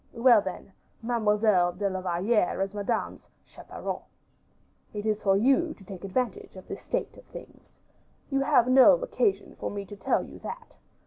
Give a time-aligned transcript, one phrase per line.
[0.13, 0.73] Well, then,
[1.03, 4.01] Mademoiselle de la Valliere is Madame's chaperon.
[4.95, 7.77] It is for you to take advantage of this state of things.
[8.31, 10.75] You have no occasion for me to tell you that.